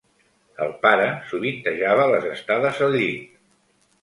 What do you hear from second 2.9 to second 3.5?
llit.